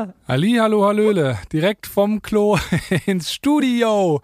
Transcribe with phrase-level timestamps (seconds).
[0.00, 0.14] Ja.
[0.26, 1.38] Ali, hallo, hallöle.
[1.52, 2.58] Direkt vom Klo
[3.06, 4.22] ins Studio.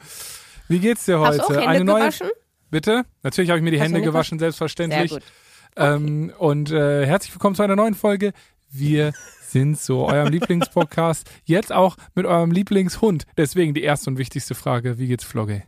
[0.69, 1.39] Wie geht's dir heute?
[1.39, 2.01] Hast du auch Hände Eine neue.
[2.01, 2.31] gewaschen?
[2.71, 3.05] Bitte?
[3.23, 5.11] Natürlich habe ich mir die Hast Hände gewaschen, selbstverständlich.
[5.11, 5.29] Sehr gut.
[5.77, 8.33] Ähm, und äh, herzlich willkommen zu einer neuen Folge.
[8.71, 9.13] Wir
[9.43, 11.31] sind so, eurem Lieblingspodcast.
[11.45, 13.25] Jetzt auch mit eurem Lieblingshund.
[13.37, 15.63] Deswegen die erste und wichtigste Frage: Wie geht's Flogge?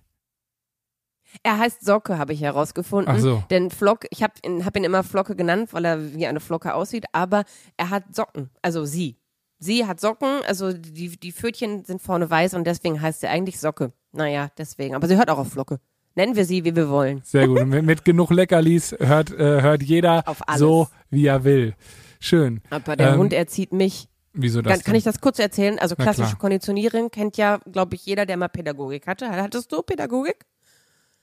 [1.42, 3.14] Er heißt Socke, habe ich herausgefunden.
[3.14, 3.44] Ach so.
[3.50, 6.72] Denn Flock, ich habe ihn, hab ihn immer Flocke genannt, weil er wie eine Flocke
[6.72, 7.44] aussieht, aber
[7.76, 9.18] er hat Socken, also sie.
[9.58, 13.58] Sie hat Socken, also die, die Pfötchen sind vorne weiß und deswegen heißt sie eigentlich
[13.58, 13.92] Socke.
[14.12, 14.94] Naja, deswegen.
[14.94, 15.80] Aber sie hört auch auf Flocke.
[16.14, 17.20] Nennen wir sie, wie wir wollen.
[17.24, 17.64] Sehr gut.
[17.66, 20.60] mit, mit genug Leckerlis hört, äh, hört jeder Auf alles.
[20.60, 21.74] so, wie er will.
[22.20, 22.60] Schön.
[22.70, 24.08] Aber der Ähm, Hund erzieht mich.
[24.32, 24.72] Wieso das?
[24.74, 25.78] Kann, kann ich das kurz erzählen?
[25.80, 26.36] Also klassische.
[26.36, 29.28] Konditionierung kennt ja, glaube ich, jeder, der mal Pädagogik hatte.
[29.30, 30.44] Hattest du Pädagogik?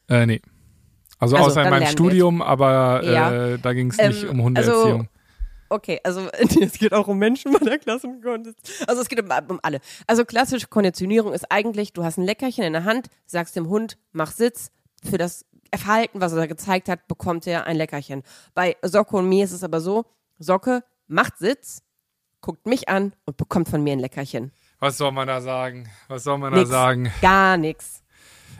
[0.10, 0.42] Äh, nee.
[1.20, 3.32] Also, Also, außer in meinem Studium, aber Ja.
[3.54, 4.76] äh, da ging es nicht Ähm, um Hundeerziehung.
[5.02, 5.06] also-
[5.70, 6.30] Okay, also
[6.62, 8.88] es geht auch um Menschen bei der Klassenkondition.
[8.88, 9.80] Also es geht um, um alle.
[10.08, 13.98] Also klassische Konditionierung ist eigentlich, du hast ein Leckerchen in der Hand, sagst dem Hund,
[14.12, 14.72] mach Sitz.
[15.04, 18.24] Für das Verhalten, was er da gezeigt hat, bekommt er ein Leckerchen.
[18.54, 20.06] Bei Socke und mir ist es aber so,
[20.40, 21.84] Socke macht Sitz,
[22.42, 24.52] guckt mich an und bekommt von mir ein Leckerchen.
[24.80, 25.90] Was soll man da sagen?
[26.08, 26.70] Was soll man da Nix.
[26.70, 27.12] sagen?
[27.22, 28.04] Gar nix.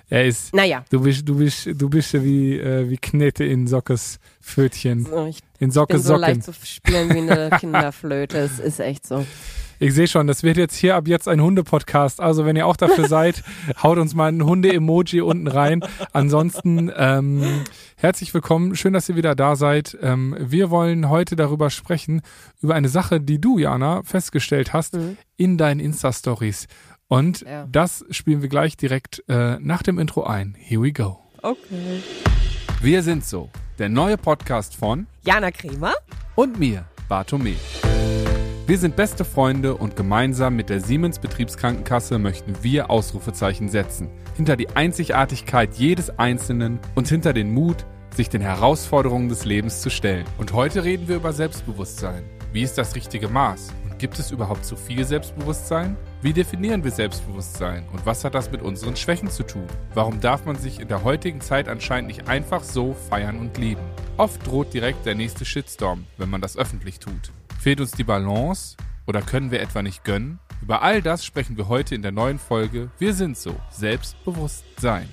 [0.10, 0.54] Er ist.
[0.54, 5.06] Naja, Du bist, du bist, du bist ja wie, äh, wie Knete in Sockes Pfötchen.
[5.06, 6.22] so, ich In bin Sockes so Socken.
[6.22, 8.38] leicht zu spielen wie eine Kinderflöte.
[8.38, 9.26] Es ist echt so.
[9.78, 12.22] Ich sehe schon, das wird jetzt hier ab jetzt ein Hunde-Podcast.
[12.22, 13.44] Also wenn ihr auch dafür seid,
[13.84, 15.82] haut uns mal ein Hunde-Emoji unten rein.
[16.14, 17.44] Ansonsten ähm,
[17.98, 18.76] herzlich willkommen.
[18.76, 19.98] Schön, dass ihr wieder da seid.
[20.02, 22.22] Ähm, wir wollen heute darüber sprechen,
[22.62, 25.18] über eine Sache, die du, Jana, festgestellt hast Mhm.
[25.36, 26.68] in deinen Insta-Stories.
[27.08, 27.68] Und Ja.
[27.72, 30.56] das spielen wir gleich direkt äh, nach dem Intro ein.
[30.58, 31.20] Here we go.
[31.42, 32.02] Okay.
[32.82, 35.94] Wir sind so, der neue Podcast von Jana Kremer?
[36.36, 37.54] und mir, Bartome.
[38.68, 44.10] Wir sind beste Freunde und gemeinsam mit der Siemens Betriebskrankenkasse möchten wir Ausrufezeichen setzen.
[44.36, 47.86] Hinter die Einzigartigkeit jedes Einzelnen und hinter den Mut,
[48.16, 50.26] sich den Herausforderungen des Lebens zu stellen.
[50.40, 52.24] Und heute reden wir über Selbstbewusstsein.
[52.52, 53.72] Wie ist das richtige Maß?
[53.84, 55.96] Und gibt es überhaupt zu viel Selbstbewusstsein?
[56.26, 57.88] Wie definieren wir Selbstbewusstsein?
[57.94, 59.68] Und was hat das mit unseren Schwächen zu tun?
[59.94, 63.84] Warum darf man sich in der heutigen Zeit anscheinend nicht einfach so feiern und lieben?
[64.18, 67.32] Oft droht direkt der nächste Shitstorm, wenn man das öffentlich tut.
[67.60, 68.76] Fehlt uns die Balance?
[69.06, 70.40] Oder können wir etwa nicht gönnen?
[70.64, 75.08] Über all das sprechen wir heute in der neuen Folge Wir sind so, Selbstbewusstsein.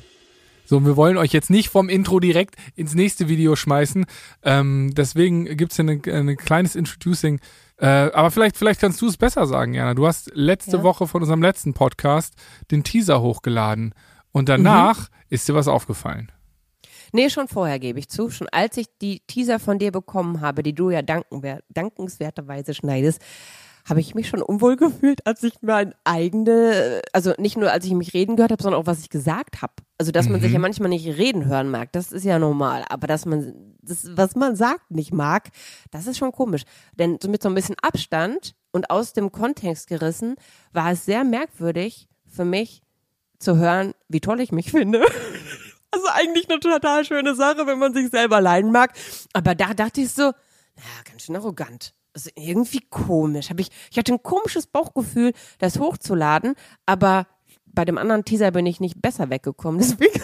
[0.65, 4.07] So, wir wollen euch jetzt nicht vom Intro direkt ins nächste Video schmeißen.
[4.45, 7.39] Ähm, deswegen gibt's hier ein eine kleines Introducing.
[7.83, 9.95] Äh, aber vielleicht, vielleicht kannst du es besser sagen, Jana.
[9.95, 10.83] Du hast letzte Ja.
[10.85, 12.35] Woche von unserem letzten Podcast
[12.71, 13.93] den Teaser hochgeladen.
[14.31, 16.31] Und danach ist dir was aufgefallen.
[17.13, 18.31] Nee, schon vorher gebe ich zu.
[18.31, 23.21] Schon als ich die Teaser von dir bekommen habe, die du ja dankenswerterweise schneidest,
[23.85, 27.93] habe ich mich schon unwohl gefühlt, als ich mein eigene, also nicht nur als ich
[27.93, 29.75] mich reden gehört habe, sondern auch was ich gesagt habe.
[29.99, 32.85] Also dass man sich ja manchmal nicht reden hören mag, das ist ja normal.
[32.89, 35.51] Aber dass man das, was man sagt, nicht mag,
[35.91, 36.63] das ist schon komisch.
[36.99, 40.37] Denn so mit so ein bisschen Abstand und aus dem Kontext gerissen,
[40.73, 42.83] war es sehr merkwürdig für mich
[43.39, 45.05] zu hören, wie toll ich mich finde.
[45.95, 48.95] Also eigentlich eine total schöne Sache, wenn man sich selber leiden mag.
[49.35, 51.93] Aber da dachte ich so, naja, ganz schön arrogant.
[52.15, 53.51] Also irgendwie komisch.
[53.51, 56.55] Hab ich, ich hatte ein komisches Bauchgefühl, das hochzuladen,
[56.87, 57.27] aber
[57.75, 59.81] bei dem anderen Teaser bin ich nicht besser weggekommen.
[59.81, 60.21] Deswegen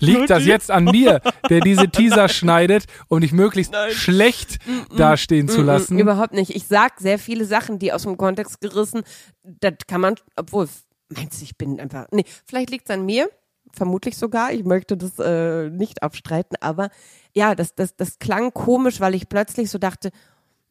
[0.00, 3.92] Liegt das jetzt an mir, der diese Teaser schneidet, um dich möglichst Nein.
[3.92, 4.58] schlecht
[4.96, 5.98] dastehen zu Mm, lassen?
[5.98, 6.50] Überhaupt nicht.
[6.54, 9.02] Ich sag sehr viele Sachen, die aus dem Kontext gerissen,
[9.44, 10.68] das kann man, obwohl,
[11.08, 13.30] meinst du, ich bin einfach, nee, vielleicht liegt's an mir,
[13.72, 16.90] vermutlich sogar, ich möchte das äh, nicht abstreiten, aber
[17.32, 20.10] ja, das, das, das klang komisch, weil ich plötzlich so dachte,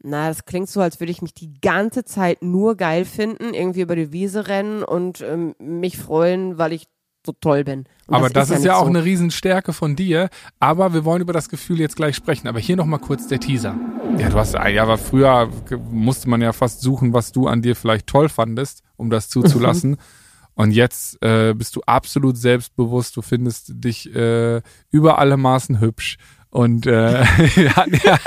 [0.04, 3.82] na, das klingt so, als würde ich mich die ganze Zeit nur geil finden, irgendwie
[3.82, 6.88] über die Wiese rennen und ähm, mich freuen, weil ich
[7.26, 7.86] so toll bin.
[8.08, 8.90] Und Aber das, ist, nicht ja auch so.
[8.90, 10.30] eine Riesenstärke von dir.
[10.60, 12.48] Aber wir wollen über das Gefühl jetzt gleich sprechen.
[12.48, 13.76] Aber hier nochmal kurz der Teaser.
[14.18, 15.50] Ja, du hast, ja, aber früher
[15.92, 19.98] musste man ja fast suchen, was du an dir vielleicht toll fandest, um das zuzulassen.
[20.54, 23.16] Und jetzt äh, bist du absolut selbstbewusst.
[23.16, 26.18] Du findest dich äh, über alle Maßen hübsch.
[26.52, 26.92] Und äh,
[27.56, 28.20] wir, hatten, ja,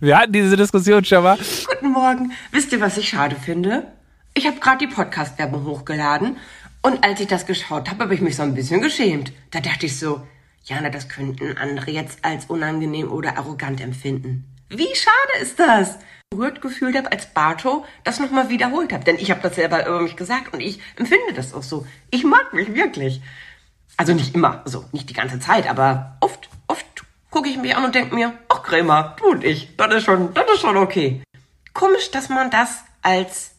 [0.00, 1.38] wir hatten diese Diskussion schon mal.
[1.68, 2.32] Guten Morgen.
[2.50, 3.86] Wisst ihr, was ich schade finde?
[4.34, 6.38] Ich habe gerade die Podcast-Werbung hochgeladen
[6.82, 9.32] und als ich das geschaut habe, habe ich mich so ein bisschen geschämt.
[9.50, 10.26] Da dachte ich so,
[10.64, 14.44] Jana, das könnten andere jetzt als unangenehm oder arrogant empfinden.
[14.70, 15.98] Wie schade ist das?
[16.30, 19.04] Berührt gefühlt habe, als Barto das nochmal wiederholt habe.
[19.04, 21.86] Denn ich habe das selber über mich gesagt und ich empfinde das auch so.
[22.10, 23.20] Ich mag mich wirklich.
[23.96, 26.48] Also nicht immer, also nicht die ganze Zeit, aber oft
[27.30, 30.34] gucke ich mich an und denke mir, ach Krämer, du und ich, das ist schon,
[30.34, 31.22] das ist schon okay.
[31.74, 33.52] Komisch, dass man das als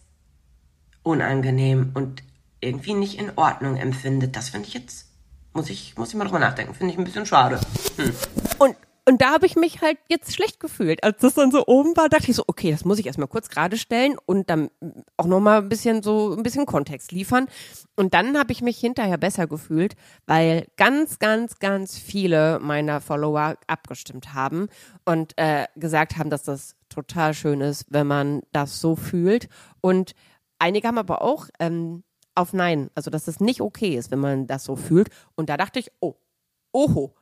[1.04, 2.24] unangenehm und
[2.60, 4.36] irgendwie nicht in Ordnung empfindet.
[4.36, 5.07] Das finde ich jetzt,
[5.54, 7.60] muss ich, muss ich mal drüber nachdenken, finde ich ein bisschen schade.
[7.98, 8.13] Hm.
[8.57, 8.75] Und
[9.09, 11.03] und da habe ich mich halt jetzt schlecht gefühlt.
[11.03, 13.50] Als das dann so oben war, dachte ich so, okay, das muss ich erstmal kurz
[13.50, 14.69] gerade stellen und dann
[15.17, 17.47] auch nochmal ein bisschen so ein bisschen Kontext liefern.
[17.95, 19.95] Und dann habe ich mich hinterher besser gefühlt,
[20.27, 24.67] weil ganz, ganz, ganz viele meiner Follower abgestimmt haben
[25.06, 29.50] und äh, gesagt haben, dass das total schön ist, wenn man das so fühlt.
[29.81, 30.13] Und
[30.59, 32.03] einige haben aber auch ähm,
[32.35, 35.09] auf Nein, also dass es nicht okay ist, wenn man das so fühlt.
[35.33, 36.13] Und da dachte ich, oh,
[36.71, 37.15] oho,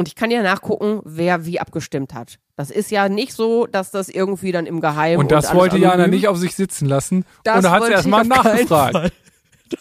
[0.00, 2.38] und ich kann ja nachgucken, wer wie abgestimmt hat.
[2.56, 5.18] Das ist ja nicht so, dass das irgendwie dann im Geheimen.
[5.18, 7.26] Und das und wollte Jana nicht auf sich sitzen lassen.
[7.44, 9.12] Das und da hat sie erstmal nachgefragt.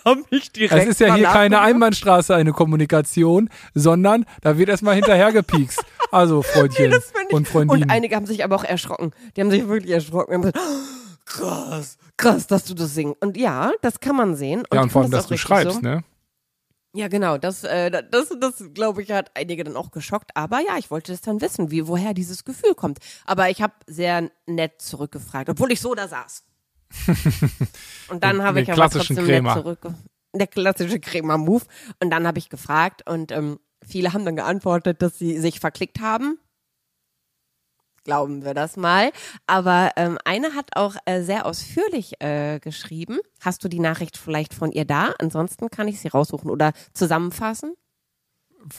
[0.03, 4.93] Da ich direkt es ist ja hier keine Einbahnstraße, eine Kommunikation, sondern da wird erstmal
[4.93, 5.83] hinterher gepiekst.
[6.11, 7.85] Also, Freundchen nee, und Freundinnen.
[7.85, 9.13] Und einige haben sich aber auch erschrocken.
[9.35, 10.33] Die haben sich wirklich erschrocken.
[10.35, 10.59] Haben gesagt,
[11.25, 13.15] krass, krass, dass du das singst.
[13.19, 14.59] Und ja, das kann man sehen.
[14.69, 15.81] Und ja, und vor allem, dass du schreibst, so.
[15.81, 16.03] ne?
[16.93, 20.31] Ja, genau, das, äh, das, das glaube ich, hat einige dann auch geschockt.
[20.35, 22.99] Aber ja, ich wollte das dann wissen, wie, woher dieses Gefühl kommt.
[23.25, 26.43] Aber ich habe sehr nett zurückgefragt, obwohl ich so da saß.
[28.09, 29.53] Und dann habe ich aber trotzdem Crema.
[29.53, 29.93] nett zurück.
[30.33, 31.65] Der klassische Crema-Move.
[31.99, 36.01] Und dann habe ich gefragt und ähm, viele haben dann geantwortet, dass sie sich verklickt
[36.01, 36.37] haben
[38.09, 39.11] glauben wir das mal.
[39.45, 43.19] Aber ähm, eine hat auch äh, sehr ausführlich äh, geschrieben.
[43.39, 45.13] Hast du die Nachricht vielleicht von ihr da?
[45.19, 47.75] Ansonsten kann ich sie raussuchen oder zusammenfassen.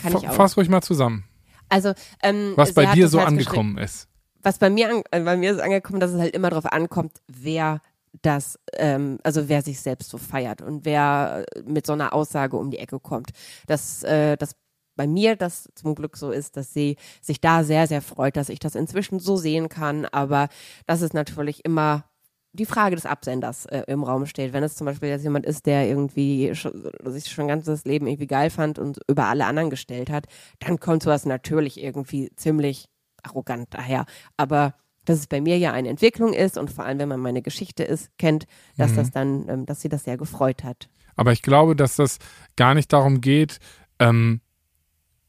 [0.03, 0.35] Kann ich auch.
[0.35, 1.25] Fass ruhig mal zusammen.
[1.69, 1.93] Also
[2.25, 4.09] ähm, was bei dir so angekommen ist.
[4.43, 7.13] Was bei mir an, äh, bei mir ist angekommen, dass es halt immer darauf ankommt,
[7.29, 7.81] wer
[8.23, 12.73] das, ähm, also wer sich selbst so feiert und wer mit so einer Aussage um
[12.73, 13.31] die Ecke kommt.
[13.69, 14.57] Das, äh, das
[14.97, 18.49] bei mir das zum Glück so ist, dass sie sich da sehr, sehr freut, dass
[18.49, 20.05] ich das inzwischen so sehen kann.
[20.07, 20.49] Aber
[20.87, 22.05] das ist natürlich immer
[22.53, 24.53] die Frage des Absenders äh, im Raum steht.
[24.53, 28.27] Wenn es zum Beispiel jetzt jemand ist, der irgendwie schon, sich schon ganzes Leben irgendwie
[28.27, 30.27] geil fand und über alle anderen gestellt hat,
[30.59, 32.89] dann kommt sowas natürlich irgendwie ziemlich
[33.23, 34.05] arrogant daher.
[34.37, 37.43] Aber dass es bei mir ja eine Entwicklung ist und vor allem, wenn man meine
[37.43, 38.47] Geschichte ist, kennt,
[38.77, 38.97] dass mhm.
[38.97, 40.89] das dann, ähm, dass sie das sehr gefreut hat.
[41.17, 42.19] Aber ich glaube, dass das
[42.57, 43.59] gar nicht darum geht,
[43.99, 44.41] ähm,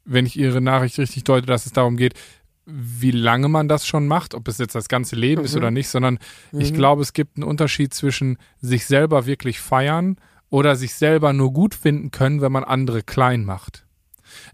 [0.06, 2.13] wenn ich Ihre Nachricht richtig deute, dass es darum geht,
[2.65, 5.45] wie lange man das schon macht, ob es jetzt das ganze Leben mhm.
[5.45, 6.19] ist oder nicht, sondern
[6.51, 6.62] mhm.
[6.62, 10.18] ich glaube, es gibt einen Unterschied zwischen sich selber wirklich feiern
[10.50, 13.86] oder sich selber nur gut finden können, wenn man andere klein macht.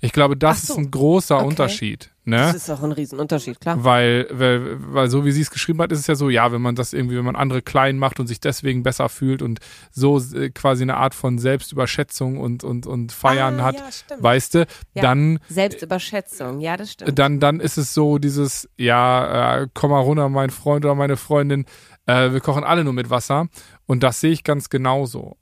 [0.02, 0.74] Ich glaube, das so.
[0.74, 1.48] ist ein großer okay.
[1.48, 2.12] Unterschied.
[2.28, 2.36] Ne?
[2.36, 3.86] Das ist auch ein Riesenunterschied, klar.
[3.86, 6.62] Weil, weil, weil so wie sie es geschrieben hat, ist es ja so, ja, wenn
[6.62, 10.20] man das irgendwie, wenn man andere klein macht und sich deswegen besser fühlt und so
[10.36, 13.76] äh, quasi eine Art von Selbstüberschätzung und, und, und Feiern ah, hat,
[14.10, 14.60] ja, weißt du,
[14.94, 15.02] ja.
[15.02, 15.40] dann.
[15.48, 17.18] Selbstüberschätzung, ja, das stimmt.
[17.18, 21.16] Dann, dann ist es so dieses, ja, äh, komm mal runter, mein Freund oder meine
[21.16, 21.64] Freundin,
[22.08, 23.48] äh, wir kochen alle nur mit Wasser.
[23.86, 25.38] Und das sehe ich ganz genauso.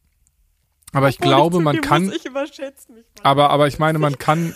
[0.96, 2.10] Aber ich glaube, man kann.
[2.10, 2.30] Ich
[3.22, 4.56] aber, aber ich meine, man kann,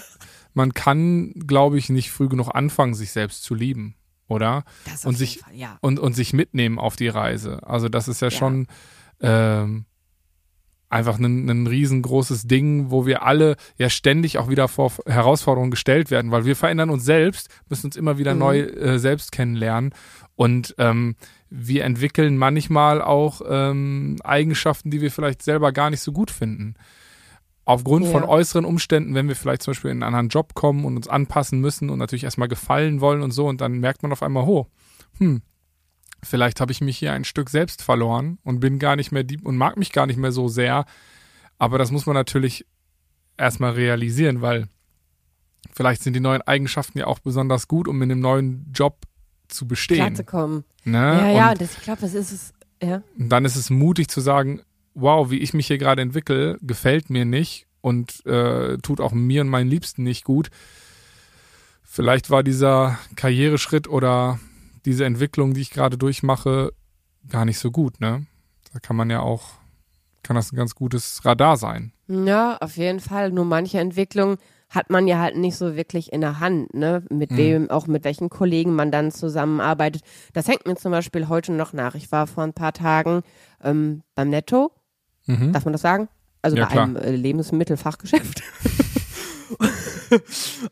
[0.54, 3.96] man kann, glaube ich, nicht früh genug anfangen, sich selbst zu lieben,
[4.28, 4.64] oder?
[5.04, 5.78] und sich Fall, ja.
[5.82, 7.62] und und sich mitnehmen auf die Reise.
[7.64, 8.32] Also das ist ja, ja.
[8.32, 8.68] schon
[9.22, 9.86] ähm,
[10.90, 16.12] einfach ein, ein riesengroßes Ding, wo wir alle ja ständig auch wieder vor Herausforderungen gestellt
[16.12, 18.40] werden, weil wir verändern uns selbst, müssen uns immer wieder mhm.
[18.40, 19.94] neu äh, selbst kennenlernen
[20.36, 21.16] und ähm,
[21.50, 26.76] wir entwickeln manchmal auch ähm, Eigenschaften, die wir vielleicht selber gar nicht so gut finden.
[27.70, 28.12] Aufgrund ja.
[28.12, 31.08] von äußeren Umständen, wenn wir vielleicht zum Beispiel in einen anderen Job kommen und uns
[31.08, 34.48] anpassen müssen und natürlich erstmal gefallen wollen und so, und dann merkt man auf einmal,
[34.48, 34.66] ho,
[35.20, 35.44] hm,
[36.24, 39.38] vielleicht habe ich mich hier ein Stück selbst verloren und bin gar nicht mehr die
[39.38, 40.86] und mag mich gar nicht mehr so sehr.
[41.60, 42.66] Aber das muss man natürlich
[43.38, 44.68] erstmal realisieren, weil
[45.72, 48.98] vielleicht sind die neuen Eigenschaften ja auch besonders gut, um in einem neuen Job
[49.48, 49.98] zu bestehen.
[49.98, 50.64] Klarzukommen.
[50.86, 50.98] Ne?
[50.98, 52.54] Ja, ja, das, ich glaube, das ist es.
[52.82, 53.04] Ja.
[53.16, 54.62] Und dann ist es mutig zu sagen,
[54.94, 59.42] wow, wie ich mich hier gerade entwickle, gefällt mir nicht und äh, tut auch mir
[59.42, 60.50] und meinen Liebsten nicht gut.
[61.84, 64.40] Vielleicht war dieser Karriereschritt oder
[64.86, 66.72] diese Entwicklung, die ich gerade durchmache,
[67.28, 68.26] gar nicht so gut, ne?
[68.72, 69.54] Da kann man ja auch,
[70.24, 71.92] kann das ein ganz gutes Radar sein.
[72.08, 73.32] Ja, auf jeden Fall.
[73.32, 74.38] Nur manche Entwicklungen
[74.70, 77.04] hat man ja halt nicht so wirklich in der Hand, ne?
[77.10, 77.38] Mit mhm.
[77.38, 80.04] wem, auch mit welchen Kollegen man dann zusammenarbeitet.
[80.34, 81.96] Das hängt mir zum Beispiel heute noch nach.
[81.96, 83.24] Ich war vor ein paar Tagen
[83.64, 84.72] ähm, beim Netto.
[85.30, 85.54] Mhm.
[85.54, 86.10] Darf man das sagen?
[86.42, 86.86] Also ja, bei klar.
[86.86, 88.42] einem äh, Lebensmittelfachgeschäft.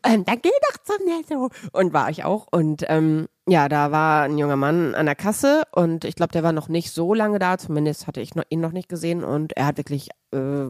[0.04, 1.50] ähm, dann geh doch zum Netto.
[1.72, 2.48] Und war ich auch.
[2.50, 6.42] Und ähm, ja, da war ein junger Mann an der Kasse und ich glaube, der
[6.42, 7.56] war noch nicht so lange da.
[7.58, 9.22] Zumindest hatte ich noch, ihn noch nicht gesehen.
[9.22, 10.66] Und er hat wirklich äh,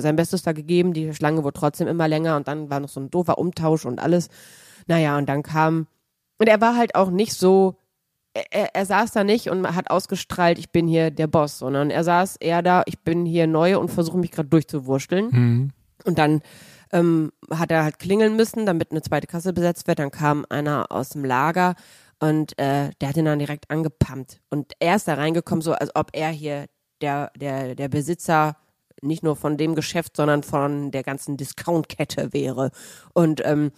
[0.00, 0.92] sein Bestes da gegeben.
[0.92, 4.00] Die Schlange wurde trotzdem immer länger und dann war noch so ein doofer Umtausch und
[4.00, 4.30] alles.
[4.88, 5.86] Naja, und dann kam,
[6.38, 7.76] und er war halt auch nicht so
[8.50, 12.04] er, er saß da nicht und hat ausgestrahlt, ich bin hier der Boss, sondern er
[12.04, 15.28] saß eher da, ich bin hier neu und versuche mich gerade durchzuwurschteln.
[15.30, 15.70] Mhm.
[16.04, 16.42] Und dann
[16.92, 19.98] ähm, hat er halt klingeln müssen, damit eine zweite Kasse besetzt wird.
[19.98, 21.74] Dann kam einer aus dem Lager
[22.20, 24.40] und äh, der hat ihn dann direkt angepumpt.
[24.50, 26.66] Und er ist da reingekommen, so als ob er hier
[27.00, 28.56] der, der, der Besitzer
[29.02, 32.70] nicht nur von dem Geschäft, sondern von der ganzen Discount-Kette wäre.
[33.12, 33.72] Und ähm,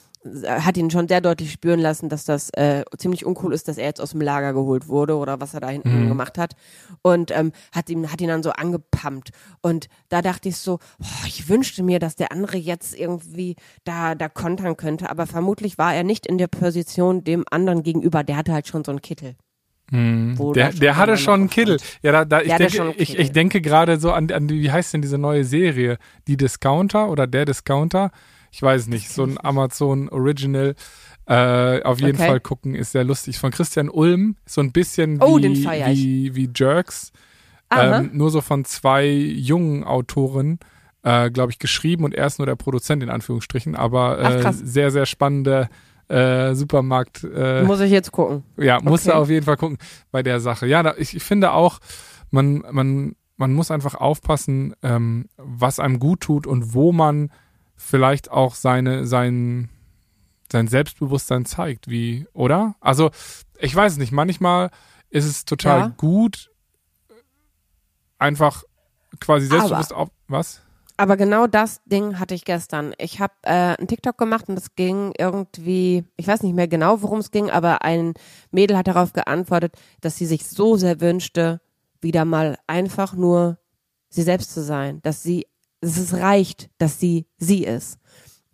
[0.47, 3.87] hat ihn schon sehr deutlich spüren lassen, dass das äh, ziemlich uncool ist, dass er
[3.87, 6.09] jetzt aus dem Lager geholt wurde oder was er da hinten Mhm.
[6.09, 6.55] gemacht hat.
[7.03, 9.31] Und ähm, hat, ihn, hat ihn dann so angepumpt.
[9.61, 14.15] Und da dachte ich so, boah, ich wünschte mir, dass der andere jetzt irgendwie da,
[14.15, 15.09] da kontern könnte.
[15.11, 18.25] Aber vermutlich war er nicht in der Position dem anderen gegenüber.
[18.25, 19.37] Der hatte halt schon so einen Kittel.
[19.91, 20.37] Mhm.
[20.55, 21.79] Der, der hatte schon einen Kittel.
[22.03, 24.71] Ja, da, da, ich, Der denke, ich, ich denke gerade so an, an, die- wie
[24.71, 25.97] heißt denn diese neue Serie?
[26.27, 28.11] Die Discounter oder der Discounter?
[28.51, 29.11] Ich weiß nicht.
[29.11, 30.75] So ein Amazon Original.
[31.27, 32.27] Äh, auf jeden Okay.
[32.27, 33.39] Fall gucken, ist sehr lustig.
[33.39, 34.37] Von Christian Ulm.
[34.47, 37.13] So ein bisschen Oh, wie, wie, wie Jerks.
[37.71, 40.59] Ähm, nur so von zwei jungen Autoren,
[41.03, 44.41] äh, glaube ich, geschrieben und er ist nur der Produzent in Anführungsstrichen, aber Ach, äh,
[44.41, 44.59] krass.
[44.59, 45.69] sehr, sehr spannende
[46.09, 47.25] äh, Supermarkt.
[47.25, 48.43] Äh, Muss ich jetzt gucken.
[48.57, 49.19] ja, musst du Okay.
[49.19, 49.77] auf jeden Fall gucken
[50.11, 50.67] bei der Sache.
[50.67, 51.79] Ja, da, ich, ich finde auch,
[52.31, 57.31] man, man, man muss einfach aufpassen, ähm, was einem gut tut und wo man
[57.79, 59.71] vielleicht auch seine, sein,
[60.53, 62.75] sein Selbstbewusstsein zeigt, wie, oder?
[62.81, 63.11] Also,
[63.59, 64.71] ich weiß es nicht, manchmal
[65.09, 65.95] ist es total Ja.
[65.97, 66.51] gut,
[68.19, 68.65] einfach
[69.21, 70.61] quasi selbstbewusst auf, was?
[71.01, 72.93] Aber genau das Ding hatte ich gestern.
[72.99, 77.03] Ich habe äh, einen TikTok gemacht und das ging irgendwie, ich weiß nicht mehr genau,
[77.03, 78.15] worum es ging, aber ein
[78.51, 81.61] Mädel hat darauf geantwortet, dass sie sich so sehr wünschte,
[82.01, 83.59] wieder mal einfach nur
[84.09, 85.47] sie selbst zu sein, dass sie,
[85.81, 87.99] es reicht, dass sie sie ist.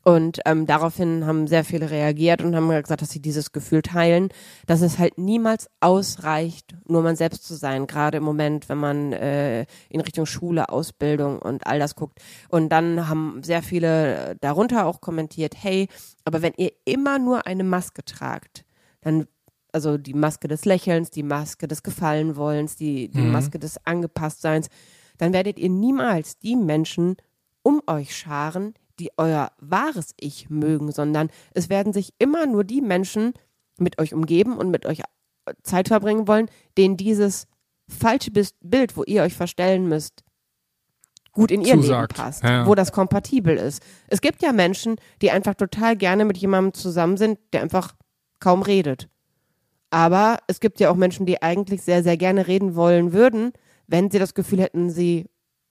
[0.05, 4.29] Und ähm, daraufhin haben sehr viele reagiert und haben gesagt, dass sie dieses Gefühl teilen,
[4.67, 7.87] dass es halt niemals ausreicht, nur man selbst zu sein.
[7.87, 12.19] Gerade im Moment, wenn man äh, in Richtung Schule, Ausbildung und all das guckt.
[12.51, 15.89] Und dann haben sehr viele darunter auch kommentiert, hey,
[16.27, 18.67] aber wenn ihr immer nur eine Maske tragt,
[19.01, 19.27] dann
[19.73, 24.69] also die Maske des Lächelns, die Maske des Gefallenwollens, die, die Maske des Angepasstseins,
[25.19, 27.17] dann werdet ihr niemals die Menschen
[27.63, 32.81] um euch scharen, die euer wahres Ich mögen, sondern es werden sich immer nur die
[32.81, 33.33] Menschen
[33.79, 35.03] mit euch umgeben und mit euch
[35.63, 37.47] Zeit verbringen wollen, denen dieses
[37.89, 40.25] falsche Bild, wo ihr euch verstellen müsst,
[41.33, 42.17] gut in ihr Zusagt.
[42.17, 42.67] Leben passt, ja.
[42.67, 43.83] wo das kompatibel ist.
[44.07, 47.95] Es gibt ja Menschen, die einfach total gerne mit jemandem zusammen sind, der einfach
[48.39, 49.09] kaum redet.
[49.91, 53.53] Aber es gibt ja auch Menschen, die eigentlich sehr, sehr gerne reden wollen würden,
[53.87, 55.27] wenn sie das Gefühl hätten, sie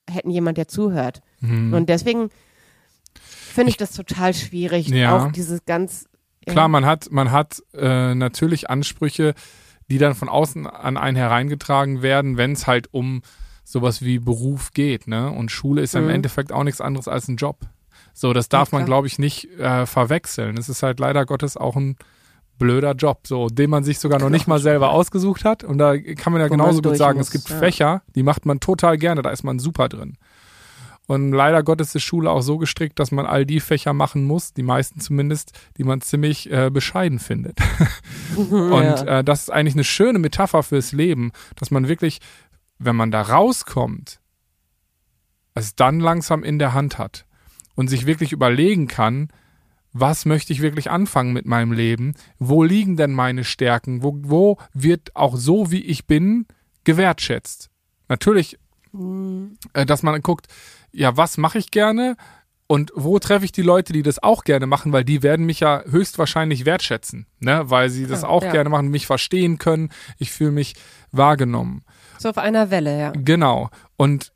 [0.09, 1.21] hätten jemand, der zuhört.
[1.39, 1.73] Mhm.
[1.73, 2.29] Und deswegen
[3.19, 4.87] finde ich das total schwierig.
[4.89, 5.17] Ja.
[5.17, 6.05] Auch dieses ganz.
[6.45, 9.33] Klar, man hat, man hat äh, natürlich Ansprüche,
[9.89, 13.21] die dann von außen an einen hereingetragen werden, wenn es halt um
[13.63, 15.31] sowas wie Beruf geht, ne?
[15.31, 16.15] Und Schule ist ja im Mhm.
[16.15, 17.61] Endeffekt auch nichts anderes als ein Job.
[18.13, 20.57] So, das darf Ja, man, glaube ich, nicht äh, verwechseln.
[20.57, 21.95] Es ist halt leider Gottes auch ein
[22.57, 25.63] blöder Job, so, den man sich sogar noch nicht mal selber ausgesucht hat.
[25.63, 27.57] Und da kann man ja Wo man genauso gut durch sagen, muss, es gibt ja.
[27.57, 30.17] Fächer, die macht man total gerne, da ist man super drin.
[31.05, 34.53] Und leider Gottes ist Schule auch so gestrickt, dass man all die Fächer machen muss,
[34.53, 37.57] die meisten zumindest, die man ziemlich äh, bescheiden findet.
[38.37, 42.21] Und äh, das ist eigentlich eine schöne Metapher fürs Leben, dass man wirklich,
[42.79, 44.21] wenn man da rauskommt,
[45.55, 47.25] es dann langsam in der Hand hat
[47.75, 49.29] und sich wirklich überlegen kann,
[49.93, 52.15] was möchte ich wirklich anfangen mit meinem Leben?
[52.39, 54.03] Wo liegen denn meine Stärken?
[54.03, 56.47] Wo, wo wird auch so, wie ich bin,
[56.83, 57.69] gewertschätzt?
[58.09, 58.57] Natürlich,
[59.73, 60.47] äh, dass man guckt,
[60.91, 62.17] ja, was mache ich gerne?
[62.65, 65.59] Und wo treffe ich die Leute, die das auch gerne machen, weil die werden mich
[65.59, 67.69] ja höchstwahrscheinlich wertschätzen, ne?
[67.69, 68.51] weil sie das auch ja.
[68.51, 69.89] gerne machen, mich verstehen können.
[70.17, 70.73] Ich fühle mich
[71.11, 71.83] wahrgenommen.
[72.17, 73.11] So auf einer Welle, ja.
[73.11, 73.69] Genau.
[73.95, 74.31] Und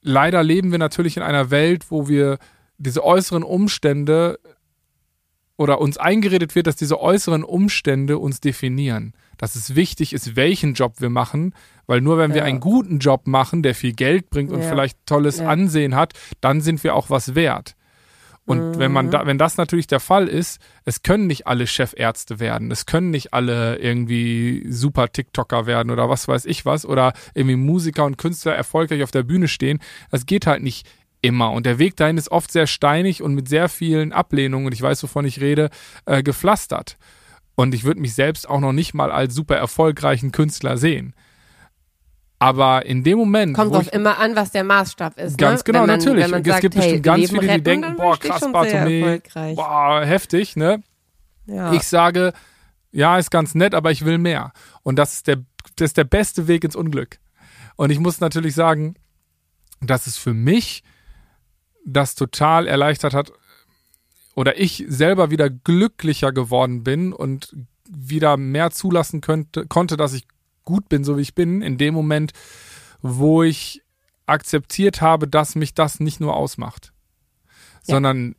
[0.00, 2.38] leider leben wir natürlich in einer Welt, wo wir
[2.78, 4.40] diese äußeren Umstände
[5.60, 9.12] oder uns eingeredet wird, dass diese äußeren Umstände uns definieren.
[9.36, 11.54] Dass es wichtig ist, welchen Job wir machen,
[11.86, 12.44] weil nur wenn wir Ja.
[12.44, 14.68] einen guten Job machen, der viel Geld bringt und Ja.
[14.70, 15.48] vielleicht tolles Ja.
[15.48, 17.76] Ansehen hat, dann sind wir auch was wert.
[18.46, 18.94] Und wenn Mhm.
[18.94, 22.86] man da, wenn das natürlich der Fall ist, es können nicht alle Chefärzte werden, es
[22.86, 28.06] können nicht alle irgendwie super TikToker werden oder was weiß ich was oder irgendwie Musiker
[28.06, 29.78] und Künstler erfolgreich auf der Bühne stehen.
[30.10, 30.88] Das geht halt nicht
[31.22, 31.52] immer.
[31.52, 34.82] Und der Weg dahin ist oft sehr steinig und mit sehr vielen Ablehnungen, und ich
[34.82, 35.70] weiß, wovon ich rede,
[36.06, 36.96] äh, gepflastert.
[37.54, 41.14] Und ich würde mich selbst auch noch nicht mal als super erfolgreichen Künstler sehen.
[42.38, 45.36] Aber in dem Moment, Kommt doch immer an, was der Maßstab ist.
[45.36, 45.64] Ganz ne?
[45.64, 46.24] genau, man, natürlich.
[46.24, 49.00] Es sagt, gibt hey, bestimmt ganz viele, die retten, denken, boah, krass, schon sehr Bartome,
[49.00, 49.56] erfolgreich.
[49.56, 50.82] boah, heftig, ne?
[51.46, 51.72] Ja.
[51.74, 52.32] Ich sage,
[52.92, 54.52] Ja, ist ganz nett, aber ich will mehr.
[54.82, 55.36] Und das ist der,
[55.76, 57.18] das ist der beste Weg ins Unglück.
[57.76, 58.94] Und ich muss natürlich sagen,
[59.80, 60.82] dass es für mich
[61.84, 63.32] das total erleichtert hat
[64.34, 67.54] oder ich selber wieder glücklicher geworden bin und
[67.88, 70.26] wieder mehr zulassen könnte, konnte, dass ich
[70.64, 72.32] gut bin, so wie ich bin, in dem Moment,
[73.02, 73.82] wo ich
[74.26, 76.92] akzeptiert habe, dass mich das nicht nur ausmacht,
[77.86, 77.94] ja.
[77.94, 78.36] sondern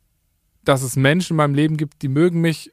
[0.63, 2.71] dass es Menschen in meinem Leben gibt, die mögen mich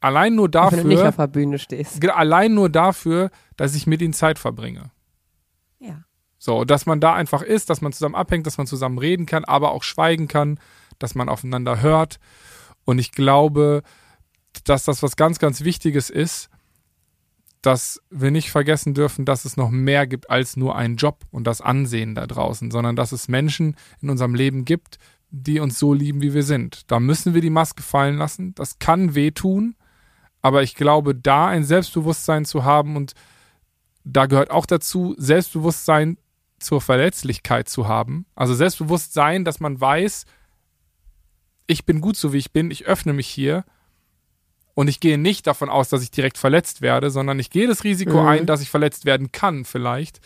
[0.00, 2.08] allein nur dafür, wenn du nicht auf der Bühne stehst.
[2.08, 4.90] Allein nur dafür, dass ich mit ihnen Zeit verbringe.
[6.44, 9.44] So, dass man da einfach ist, dass man zusammen abhängt, dass man zusammen reden kann,
[9.44, 10.58] aber auch schweigen kann,
[10.98, 12.18] dass man aufeinander hört.
[12.84, 13.84] Und ich glaube,
[14.64, 16.50] dass das was ganz, ganz Wichtiges ist,
[17.62, 21.46] dass wir nicht vergessen dürfen, dass es noch mehr gibt als nur einen Job und
[21.46, 24.98] das Ansehen da draußen, sondern dass es Menschen in unserem Leben gibt,
[25.30, 26.90] die uns so lieben, wie wir sind.
[26.90, 28.52] Da müssen wir die Maske fallen lassen.
[28.56, 29.76] Das kann wehtun,
[30.40, 33.12] aber ich glaube, da ein Selbstbewusstsein zu haben und
[34.02, 36.18] da gehört auch dazu, Selbstbewusstsein
[36.62, 38.26] zur Verletzlichkeit zu haben.
[38.34, 40.24] Also Selbstbewusstsein, dass man weiß,
[41.66, 43.64] ich bin gut so wie ich bin, ich öffne mich hier
[44.74, 47.84] und ich gehe nicht davon aus, dass ich direkt verletzt werde, sondern ich gehe das
[47.84, 48.28] Risiko mhm.
[48.28, 50.20] ein, dass ich verletzt werden kann vielleicht.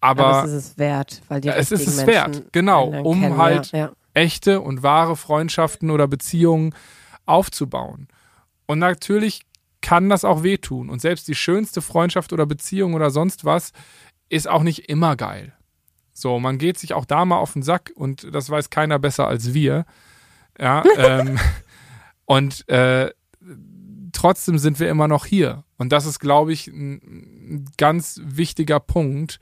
[0.00, 3.20] Aber, Aber es ist es wert, weil die es ist es Menschen wert, genau, um
[3.20, 3.92] kennen, halt ja, ja.
[4.14, 6.74] echte und wahre Freundschaften oder Beziehungen
[7.24, 8.08] aufzubauen.
[8.66, 9.42] Und natürlich
[9.80, 10.90] kann das auch wehtun.
[10.90, 13.72] Und selbst die schönste Freundschaft oder Beziehung oder sonst was
[14.28, 15.52] ist auch nicht immer geil.
[16.12, 19.28] So, man geht sich auch da mal auf den Sack und das weiß keiner besser
[19.28, 19.84] als wir.
[20.58, 21.38] Ja, ähm,
[22.24, 23.10] und äh,
[24.12, 25.64] trotzdem sind wir immer noch hier.
[25.76, 29.38] Und das ist, glaube ich, ein ganz wichtiger Punkt,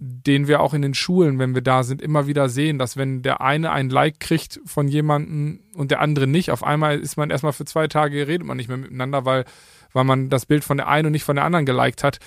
[0.00, 3.22] den wir auch in den Schulen, wenn wir da sind, immer wieder sehen, dass wenn
[3.22, 7.30] der eine ein Like kriegt von jemandem und der andere nicht, auf einmal ist man
[7.30, 9.44] erstmal für zwei Tage, redet man nicht mehr miteinander, weil,
[9.92, 12.18] weil man das Bild von der einen und nicht von der anderen geliked hat.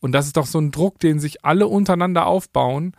[0.00, 2.94] Und das ist doch so ein Druck, den sich alle untereinander aufbauen,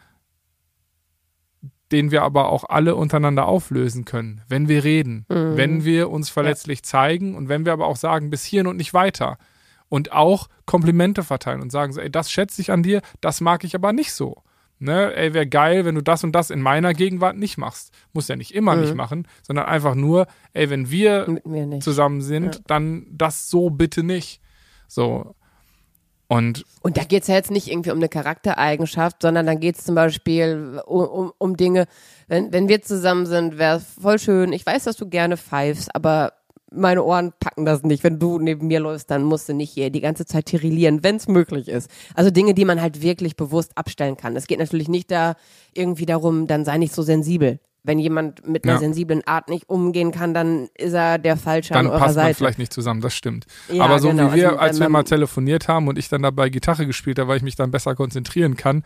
[1.91, 5.57] den wir aber auch alle untereinander auflösen können, wenn wir reden, mhm.
[5.57, 6.83] wenn wir uns verletzlich ja.
[6.83, 9.37] zeigen und wenn wir aber auch sagen, bis hierhin und nicht weiter.
[9.89, 13.65] Und auch Komplimente verteilen und sagen so, ey, das schätze ich an dir, das mag
[13.65, 14.41] ich aber nicht so.
[14.79, 17.93] Ne, ey, wäre geil, wenn du das und das in meiner Gegenwart nicht machst.
[18.13, 18.81] Muss ja nicht immer mhm.
[18.81, 21.39] nicht machen, sondern einfach nur, ey, wenn wir
[21.81, 22.61] zusammen sind, ja.
[22.65, 24.41] dann das so bitte nicht.
[24.87, 25.35] So.
[26.31, 29.77] Und, und da geht es ja jetzt nicht irgendwie um eine Charaktereigenschaft, sondern dann geht
[29.77, 31.87] es zum Beispiel um, um, um Dinge,
[32.29, 34.53] wenn, wenn wir zusammen sind, wäre voll schön.
[34.53, 36.31] Ich weiß, dass du gerne pfeifst, aber
[36.71, 38.05] meine Ohren packen das nicht.
[38.05, 41.17] Wenn du neben mir läufst, dann musst du nicht hier die ganze Zeit tirillieren, wenn
[41.17, 41.91] es möglich ist.
[42.15, 44.37] Also Dinge, die man halt wirklich bewusst abstellen kann.
[44.37, 45.35] Es geht natürlich nicht da
[45.73, 48.79] irgendwie darum, dann sei nicht so sensibel wenn jemand mit einer ja.
[48.79, 52.15] sensiblen Art nicht umgehen kann, dann ist er der Falsche dann an eurer Seite.
[52.15, 53.45] Passt man vielleicht nicht zusammen, das stimmt.
[53.69, 54.31] Ja, Aber so genau.
[54.31, 57.29] wie wir, also, als wir mal telefoniert haben und ich dann dabei Gitarre gespielt habe,
[57.29, 58.83] weil ich mich dann besser konzentrieren kann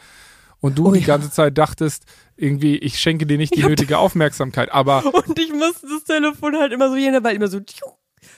[0.61, 1.07] und du oh, die ja.
[1.07, 2.05] ganze Zeit dachtest,
[2.37, 5.05] irgendwie, ich schenke dir nicht die nötige Aufmerksamkeit, aber...
[5.05, 7.59] Und ich musste das Telefon halt immer so jene, weil immer so...
[7.59, 7.85] Tschuh,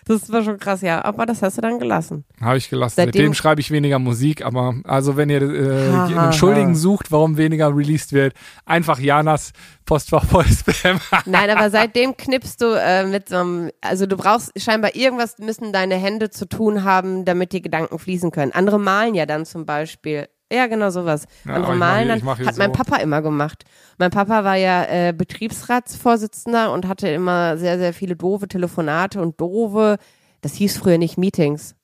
[0.05, 1.03] das war schon krass, ja.
[1.03, 2.25] Aber das hast du dann gelassen.
[2.41, 2.95] Habe ich gelassen.
[2.95, 7.37] Seitdem, Seitdem schreibe ich weniger Musik, aber also wenn ihr äh, einen Schuldigen sucht, warum
[7.37, 8.33] weniger released wird,
[8.65, 9.51] einfach Janas
[9.85, 10.99] Postfach voll Spam.
[11.25, 15.73] Nein, aber seitdem knippst du äh, mit so einem, also du brauchst scheinbar irgendwas müssen
[15.73, 18.51] deine Hände zu tun haben, damit die Gedanken fließen können.
[18.51, 21.25] Andere malen ja dann zum Beispiel ja, genau sowas.
[21.45, 22.61] Ja, Andere Malen hier, hat so.
[22.61, 23.65] mein Papa immer gemacht.
[23.97, 29.39] Mein Papa war ja äh, Betriebsratsvorsitzender und hatte immer sehr, sehr viele doofe Telefonate und
[29.41, 29.97] doofe,
[30.41, 31.75] das hieß früher nicht Meetings.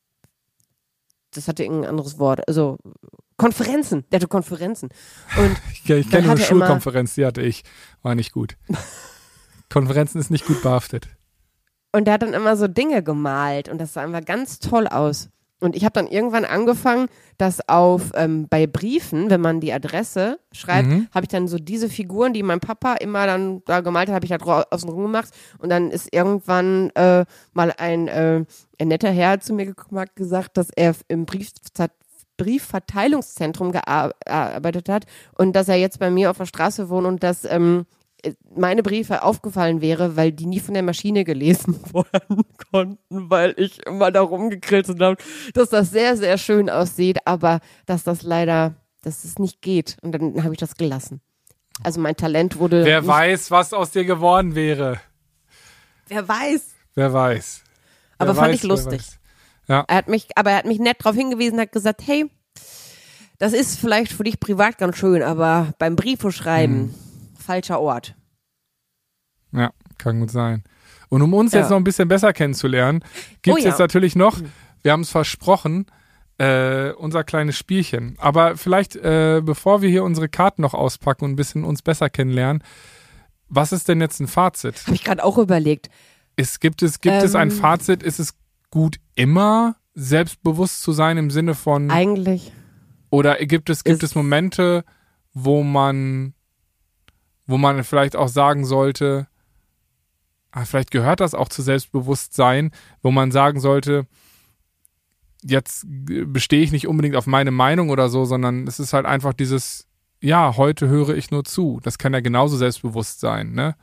[1.32, 2.48] Das hatte irgendein anderes Wort.
[2.48, 2.78] Also
[3.38, 4.06] Konferenzen.
[4.12, 4.90] Der hatte Konferenzen.
[5.38, 7.64] Und ich, ich kenne eine Schulkonferenz, die hatte ich.
[8.02, 8.58] War nicht gut.
[9.70, 11.10] Konferenzen ist nicht gut behaftet.
[11.92, 15.30] Und der hat dann immer so Dinge gemalt und das sah einfach ganz toll aus.
[15.64, 20.38] Und ich habe dann irgendwann angefangen, dass auf ähm, bei Briefen, wenn man die Adresse
[20.52, 21.08] schreibt, mhm.
[21.14, 24.26] habe ich dann so diese Figuren, die mein Papa immer dann da gemalt hat, habe
[24.26, 25.30] ich da außen rum gemacht.
[25.60, 27.24] Und dann ist irgendwann äh,
[27.54, 28.44] mal ein, äh,
[28.78, 31.52] ein netter Herr zu mir gekommen, hat gesagt, dass er im Brief
[32.36, 35.06] Briefverteilungszentrum gearbeitet hat
[35.38, 37.86] und dass er jetzt bei mir auf der Straße wohnt und dass ähm,
[38.56, 43.86] meine Briefe aufgefallen wäre, weil die nie von der Maschine gelesen werden konnten, weil ich
[43.86, 45.18] immer da rumgekritzelt habe,
[45.54, 49.98] dass das sehr, sehr schön aussieht, aber dass das leider, dass es nicht geht.
[50.02, 51.22] Und dann habe ich das gelassen.
[51.84, 52.86] Also mein Talent wurde.
[52.86, 55.02] Wer weiß, was aus dir geworden wäre.
[56.08, 56.68] Wer weiß.
[56.94, 57.64] Wer weiß.
[57.64, 59.02] Wer aber weiß, fand ich lustig.
[59.68, 59.84] Ja.
[59.88, 62.30] Er hat mich, aber er hat mich nett darauf hingewiesen, hat gesagt, hey,
[63.40, 67.03] das ist vielleicht für dich privat ganz schön, aber beim Briefe schreiben, hm
[67.44, 68.16] falscher Ort.
[69.52, 70.64] Ja, kann gut sein.
[71.10, 71.60] Und um uns Ja.
[71.60, 73.02] jetzt noch ein bisschen besser kennenzulernen,
[73.42, 73.70] gibt es Oh ja.
[73.70, 74.40] jetzt natürlich noch,
[74.82, 75.86] wir haben es versprochen,
[76.40, 78.16] äh, unser kleines Spielchen.
[78.18, 82.10] Aber vielleicht, äh, bevor wir hier unsere Karten noch auspacken und ein bisschen uns besser
[82.10, 82.64] kennenlernen,
[83.48, 84.82] was ist denn jetzt ein Fazit?
[84.88, 85.90] Habe ich gerade auch überlegt.
[86.36, 87.56] Ist, gibt es, gibt es ein Ähm.
[87.56, 88.02] Fazit?
[88.02, 88.34] Ist es
[88.72, 92.52] gut, immer selbstbewusst zu sein im Sinne von, Eigentlich.
[93.12, 94.84] oder gibt es, gibt es Momente,
[95.36, 96.34] wo man,
[97.54, 99.28] wo man vielleicht auch sagen sollte,
[100.50, 102.72] ah, vielleicht gehört das auch zu Selbstbewusstsein,
[103.04, 104.08] wo man sagen sollte,
[105.44, 109.34] jetzt bestehe ich nicht unbedingt auf meine Meinung oder so, sondern es ist halt einfach
[109.34, 109.86] dieses,
[110.20, 111.80] ja, heute höre ich nur zu.
[111.84, 113.76] Das kann ja genauso selbstbewusst sein, ne?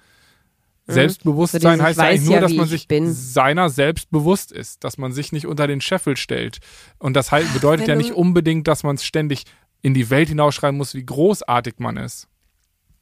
[0.88, 3.12] Selbstbewusstsein So heißt weiß eigentlich nur, ja, dass man ich sich bin.
[3.12, 6.58] seiner selbst bewusst ist, dass man sich nicht unter den Scheffel stellt.
[6.98, 9.44] Und das halt bedeutet wenn ja nicht unbedingt, dass man es ständig
[9.80, 12.26] in die Welt hinausschreiben muss, wie großartig man ist.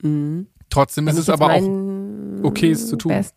[0.02, 0.48] Mhm.
[0.70, 3.10] Trotzdem Wenn ist es aber auch okay, es zu tun.
[3.10, 3.34] Best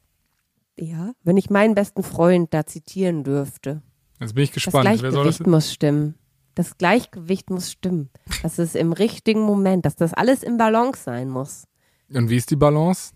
[0.78, 3.82] ja, wenn ich meinen besten Freund da zitieren dürfte.
[4.20, 5.02] Jetzt bin ich Das gespannt.
[5.02, 5.38] Wer soll das?
[5.38, 6.15] Gleichgewicht muss stimmen.
[6.56, 8.10] Das Gleichgewicht muss stimmen.
[8.44, 11.63] Das ist im richtigen Moment, dass das alles im Balance sein muss.
[12.12, 13.13] Und wie ist die Balance?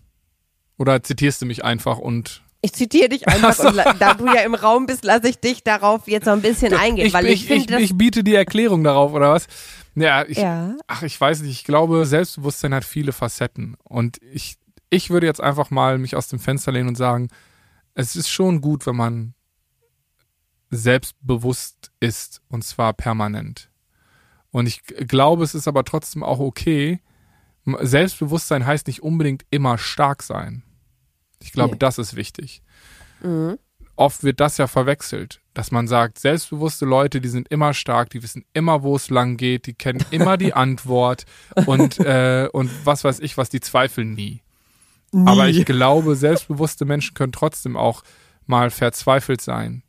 [0.78, 4.42] Oder zitierst du mich einfach und Ich zitiere dich einfach und la- da du ja
[4.42, 7.42] im Raum bist, lasse ich dich darauf jetzt noch ein bisschen eingehen, ich, weil ich,
[7.42, 9.46] ich, finde, ich, das ich biete die Erklärung darauf, oder was?
[9.96, 11.52] Ja, ich, ja, ach, ich weiß nicht.
[11.52, 13.76] Ich glaube, Selbstbewusstsein hat viele Facetten.
[13.82, 14.58] Und ich,
[14.90, 17.28] ich würde jetzt einfach mal mich aus dem Fenster lehnen und sagen,
[17.94, 19.34] es ist schon gut, wenn man
[20.70, 23.70] selbstbewusst ist und zwar permanent.
[24.50, 27.00] Und ich glaube, es ist aber trotzdem auch okay.
[27.64, 30.62] Selbstbewusstsein heißt nicht unbedingt immer stark sein.
[31.42, 31.78] Ich glaube, Nee.
[31.78, 32.62] das ist wichtig.
[33.22, 33.58] mhm.
[33.98, 38.22] Oft wird das ja verwechselt, dass man sagt, selbstbewusste Leute, die sind immer stark, die
[38.22, 41.24] wissen immer, wo es lang geht, die kennen immer die Antwort
[41.64, 44.42] und, äh, und was weiß ich was, die zweifeln nie.
[45.24, 48.02] Aber ich glaube, selbstbewusste Menschen können trotzdem auch
[48.44, 49.82] mal verzweifelt sein.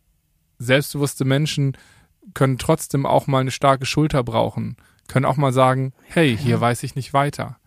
[0.57, 1.75] Selbstbewusste Menschen
[2.33, 4.77] können trotzdem auch mal eine starke Schulter brauchen,
[5.09, 7.57] können auch mal sagen, hey, hier weiß ich nicht weiter.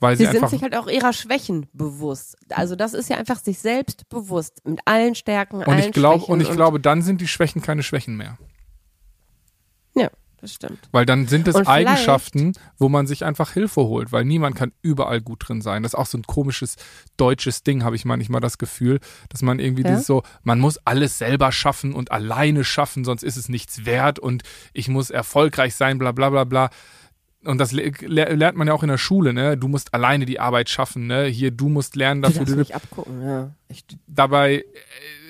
[0.00, 2.36] Weil sie, Sie sind sich halt auch ihrer Schwächen bewusst.
[2.50, 6.20] Also das ist ja einfach sich selbst bewusst mit allen Stärken, und allen ich glaube
[6.20, 8.38] Schwächen und ich glaube, dann sind die Schwächen keine Schwächen mehr.
[9.94, 10.08] ja,
[10.40, 10.88] das stimmt.
[10.90, 14.72] Weil dann sind es Und Eigenschaften, wo man sich einfach Hilfe holt, weil niemand kann
[14.80, 15.82] überall gut drin sein.
[15.82, 16.76] Das ist auch so ein komisches
[17.18, 19.90] deutsches Ding, habe ich manchmal das Gefühl, dass man irgendwie Ja?
[19.90, 24.18] dieses so, man muss alles selber schaffen und alleine schaffen, sonst ist es nichts wert
[24.18, 26.70] und ich muss erfolgreich sein, bla bla bla bla.
[27.44, 29.56] Und das le le lernt man ja auch in der Schule, ne?
[29.56, 31.24] Du musst alleine die Arbeit schaffen, ne?
[31.24, 32.40] Hier, du musst lernen Du dafür.
[32.40, 33.50] darfst Du, nicht abgucken, ja.
[33.68, 33.96] Echt.
[34.06, 34.64] dabei äh,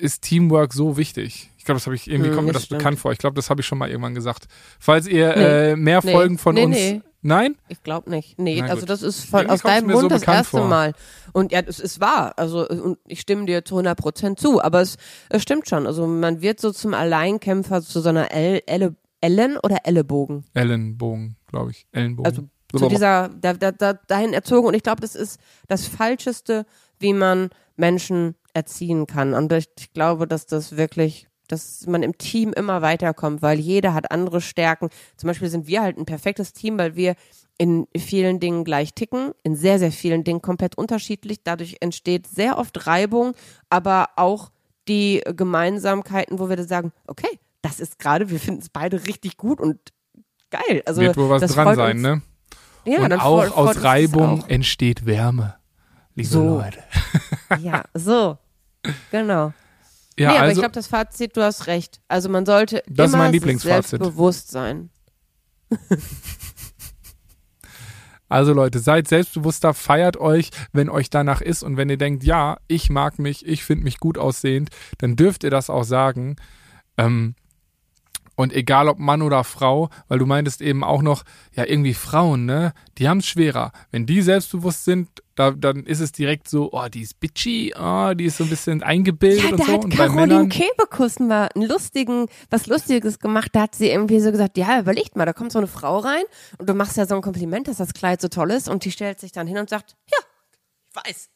[0.01, 1.49] ist Teamwork so wichtig.
[1.57, 2.79] Ich glaube, das habe ich irgendwie Hm, kommt mir das stimmt.
[2.79, 3.11] bekannt vor.
[3.11, 4.47] Ich glaube, das habe ich schon mal irgendwann gesagt.
[4.79, 5.71] Falls ihr Nee.
[5.71, 6.11] äh, mehr Nee.
[6.11, 7.01] Folgen von Nee, uns, nee.
[7.21, 7.55] nein?
[7.69, 8.37] Ich glaube nicht.
[8.39, 10.67] Nee, Na also das ist von, aus deinem mir so Mund das erste vor.
[10.67, 10.93] Mal.
[11.33, 12.33] Und ja, es ist wahr.
[12.37, 14.61] Also und ich stimme dir zu 100 Prozent zu.
[14.61, 14.97] Aber es,
[15.29, 15.85] es stimmt schon.
[15.87, 20.45] Also man wird so zum Alleinkämpfer, zu so einer Elle, Elle, Ellen oder Ellenbogen.
[20.55, 21.85] Ellenbogen, glaube ich.
[21.91, 22.29] Ellenbogen.
[22.29, 24.67] Also zu dieser, da, da, da, dahin erzogen.
[24.67, 26.65] Und ich glaube, das ist das Falscheste,
[26.99, 29.33] wie man Menschen erziehen kann.
[29.33, 33.93] Und ich, ich glaube, dass das wirklich, dass man im Team immer weiterkommt, weil jeder
[33.93, 34.89] hat andere Stärken.
[35.17, 37.15] Zum Beispiel sind wir halt ein perfektes Team, weil wir
[37.57, 41.43] in vielen Dingen gleich ticken, in sehr, sehr vielen Dingen komplett unterschiedlich.
[41.43, 43.33] Dadurch entsteht sehr oft Reibung,
[43.69, 44.49] aber auch
[44.87, 49.37] die Gemeinsamkeiten, wo wir dann sagen, okay, das ist gerade, wir finden es beide richtig
[49.37, 49.77] gut und
[50.51, 50.83] geil.
[50.85, 52.21] Also Wird wohl was dran sein, uns, ne?
[52.85, 54.47] Ja, und auch freut- aus Reibung auch.
[54.49, 55.55] entsteht Wärme.
[56.15, 56.57] Liebe So.
[56.59, 56.79] Leute.
[57.59, 58.37] Ja, so.
[59.11, 59.51] Genau.
[60.17, 61.99] Ja, nee, aber ich also, glaube, das Fazit, du hast recht.
[62.07, 63.89] Also man sollte Das ist immer Lieblingsfazit.
[63.89, 64.89] selbstbewusst sein.
[68.29, 72.57] also Leute, seid selbstbewusster, feiert euch, wenn euch danach ist und wenn ihr denkt, ja,
[72.67, 76.37] ich mag mich, ich finde mich gut aussehend, dann dürft ihr das auch sagen.
[76.97, 77.35] Ähm,
[78.41, 81.23] und egal ob Mann oder Frau, weil du meintest eben auch noch,
[81.53, 83.71] ja, irgendwie Frauen, ne, die haben es schwerer.
[83.91, 88.13] Wenn die selbstbewusst sind, da, dann ist es direkt so, oh, die ist bitchy, oh,
[88.13, 89.71] die ist so ein bisschen eingebildet Ja, und da so.
[89.73, 93.49] hat Und bei Caroline Männern, Kebekus mal einen lustigen, was Lustiges gemacht.
[93.53, 96.23] Da hat sie irgendwie so gesagt, ja, überlegt mal, da kommt so eine Frau rein
[96.57, 98.91] und du machst ja so ein Kompliment, dass das Kleid so toll ist und die
[98.91, 100.17] stellt sich dann hin und sagt, ja,
[100.89, 101.29] ich weiß.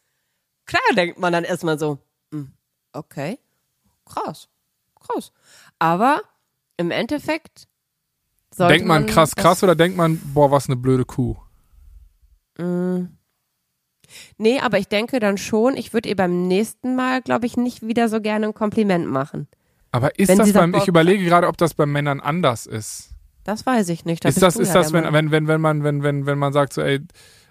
[0.65, 1.99] Klar, denkt man dann erstmal so,
[2.31, 2.51] hm,
[2.93, 3.37] okay,
[4.05, 4.49] krass,
[4.99, 5.31] krass.
[5.77, 6.21] Aber
[6.77, 7.67] im Endeffekt
[8.53, 11.35] sollte denkt man krass, das krass oder denkt man, boah, was eine blöde Kuh?
[14.38, 17.85] Nee, aber ich denke dann schon, ich würde ihr beim nächsten Mal, glaube ich, nicht
[17.85, 19.47] wieder so gerne ein Kompliment machen.
[19.91, 22.65] Aber ist Wenn das sie sagt, beim, ich überlege gerade, ob das bei Männern anders
[22.65, 23.11] ist.
[23.43, 24.25] Das weiß ich nicht.
[24.25, 26.38] Da ist das, ist ja das, der wenn, wenn, wenn, wenn man, wenn, wenn, wenn
[26.38, 26.99] man sagt so, ey,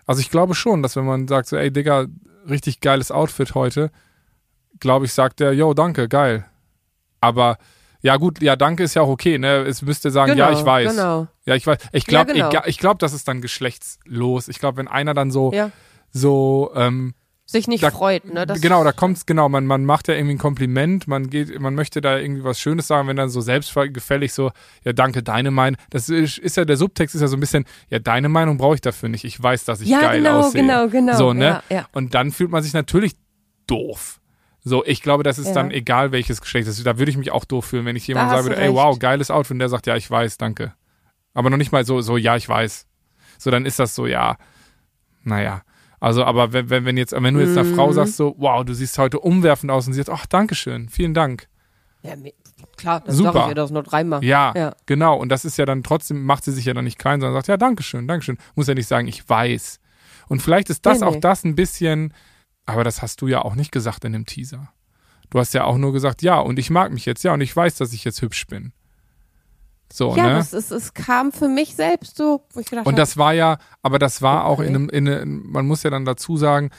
[0.06, 2.06] also ich glaube schon, dass wenn man sagt so, ey, Digga,
[2.48, 3.90] richtig geiles Outfit heute,
[4.80, 6.44] glaube ich, sagt er, yo, danke, geil.
[7.20, 7.58] Aber
[8.04, 9.62] ja gut, ja, danke ist ja auch okay, ne?
[9.62, 10.90] Es müsste sagen, Genau, ja, ich weiß.
[10.92, 11.26] genau.
[11.46, 11.78] Ja, ich weiß.
[11.92, 12.62] Ich glaube, Ja, genau.
[12.66, 14.48] ich glaube, das ist dann geschlechtslos.
[14.48, 15.70] Ich glaube, wenn einer dann so, Ja.
[16.12, 17.14] so, ähm,
[17.46, 18.46] Sich nicht Da- freut, ne?
[18.46, 21.74] Das genau, da kommt's, genau, man, man macht ja irgendwie ein Kompliment, man geht, man
[21.74, 24.50] möchte da irgendwie was Schönes sagen, wenn dann so selbstgefällig so,
[24.82, 27.66] ja, danke, deine Meinung, das ist, ist ja, der Subtext ist ja so ein bisschen,
[27.90, 30.62] ja, deine Meinung brauche ich dafür nicht, ich weiß, dass ich Ja, geil genau, aussehe.
[30.62, 31.44] genau, genau, So, ne?
[31.44, 31.86] ja, ja.
[31.92, 33.12] Und dann fühlt man sich natürlich
[33.66, 34.20] doof.
[34.66, 35.52] So, ich glaube, das ist Ja.
[35.54, 36.86] dann egal, welches Geschlecht es ist.
[36.86, 38.66] Da würde ich mich auch doof fühlen, wenn ich jemand Da sagen hast würde, du
[38.66, 40.72] ey, wow, geiles Outfit, und der sagt, ja, ich weiß, danke.
[41.34, 42.86] Aber noch nicht mal so, so, ja, ich weiß.
[43.38, 44.36] So, dann ist das so, ja,
[45.22, 45.62] naja.
[46.00, 47.74] Also, aber wenn, wenn, wenn jetzt, wenn du jetzt einer Mhm.
[47.74, 51.14] Frau sagst, so, wow, du siehst heute umwerfend aus und sie sagt, ach, Dankeschön, vielen
[51.14, 51.48] Dank.
[52.02, 52.14] Ja,
[52.76, 53.32] klar, das Super.
[53.32, 54.22] sag ich ihr das nur dreimal.
[54.22, 54.74] Ja, Ja.
[54.86, 55.16] genau.
[55.16, 57.48] Und das ist ja dann trotzdem, macht sie sich ja dann nicht klein, sondern sagt,
[57.48, 58.36] ja, Dankeschön, Dankeschön.
[58.54, 59.80] Muss ja nicht sagen, ich weiß.
[60.28, 61.20] Und vielleicht ist das Nee, auch nee.
[61.20, 62.12] das ein bisschen,
[62.66, 64.68] aber das hast du ja auch nicht gesagt in dem Teaser.
[65.30, 67.54] Du hast ja auch nur gesagt, ja, und ich mag mich jetzt, ja, und ich
[67.54, 68.72] weiß, dass ich jetzt hübsch bin.
[69.92, 70.34] So, Ja, ne?
[70.34, 73.32] das ist, es kam für mich selbst so, wo ich gedacht Und habe, das war
[73.32, 74.68] ja, aber das war auch Okay.
[74.68, 76.70] in einem, in einem, man muss ja dann dazu sagen,